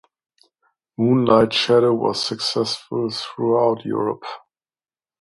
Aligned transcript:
"Moonlight 0.97 1.53
Shadow" 1.53 1.93
was 1.93 2.23
successful 2.23 3.11
throughout 3.11 3.85
Europe. 3.85 4.23